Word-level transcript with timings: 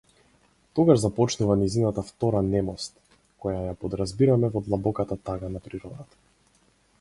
Тогаш 0.77 1.01
започнува 1.01 1.57
нејзината 1.59 2.03
втора 2.07 2.41
немост, 2.47 2.95
која 3.45 3.61
ја 3.67 3.77
подразбираме 3.85 4.51
во 4.57 4.65
длабоката 4.71 5.19
тага 5.31 5.53
на 5.59 5.63
природата. 5.69 6.21